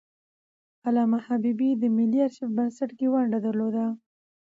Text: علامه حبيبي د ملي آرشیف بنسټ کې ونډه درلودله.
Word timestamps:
علامه 0.85 1.19
حبيبي 1.25 1.69
د 1.81 1.83
ملي 1.95 2.19
آرشیف 2.27 2.49
بنسټ 2.57 2.89
کې 2.97 3.07
ونډه 3.13 3.37
درلودله. 3.45 3.87